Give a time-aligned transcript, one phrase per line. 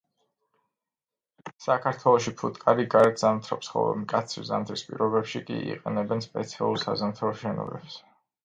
[1.65, 8.05] საქართველოში ფუტკარი გარეთ ზამთრობს, ხოლო მკაცრი ზამთრის პირობებში კი იყენებენ სპეციალურ საზამთრო შენობებს.